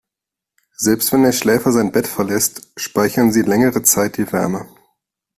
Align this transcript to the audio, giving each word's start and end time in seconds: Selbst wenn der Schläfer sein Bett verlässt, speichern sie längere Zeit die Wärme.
Selbst 0.77 1.11
wenn 1.13 1.21
der 1.21 1.31
Schläfer 1.31 1.71
sein 1.71 1.91
Bett 1.91 2.07
verlässt, 2.07 2.71
speichern 2.75 3.31
sie 3.31 3.43
längere 3.43 3.83
Zeit 3.83 4.17
die 4.17 4.31
Wärme. 4.31 4.67